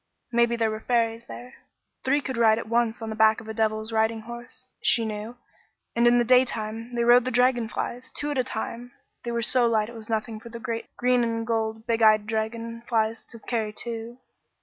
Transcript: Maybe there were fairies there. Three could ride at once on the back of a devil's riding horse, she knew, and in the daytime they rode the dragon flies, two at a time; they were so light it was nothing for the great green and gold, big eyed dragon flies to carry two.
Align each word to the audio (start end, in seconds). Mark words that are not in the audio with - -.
Maybe 0.31 0.55
there 0.55 0.71
were 0.71 0.79
fairies 0.79 1.27
there. 1.27 1.53
Three 2.03 2.21
could 2.21 2.35
ride 2.35 2.57
at 2.57 2.67
once 2.67 3.03
on 3.03 3.11
the 3.11 3.15
back 3.15 3.39
of 3.39 3.47
a 3.47 3.53
devil's 3.53 3.91
riding 3.91 4.21
horse, 4.21 4.65
she 4.81 5.05
knew, 5.05 5.37
and 5.95 6.07
in 6.07 6.17
the 6.17 6.23
daytime 6.23 6.95
they 6.95 7.03
rode 7.03 7.23
the 7.23 7.29
dragon 7.29 7.69
flies, 7.69 8.09
two 8.09 8.31
at 8.31 8.37
a 8.39 8.43
time; 8.43 8.93
they 9.23 9.31
were 9.31 9.43
so 9.43 9.67
light 9.67 9.89
it 9.89 9.93
was 9.95 10.09
nothing 10.09 10.39
for 10.39 10.49
the 10.49 10.57
great 10.57 10.87
green 10.97 11.23
and 11.23 11.45
gold, 11.45 11.85
big 11.85 12.01
eyed 12.01 12.25
dragon 12.25 12.81
flies 12.89 13.23
to 13.25 13.37
carry 13.37 13.71
two. 13.71 14.17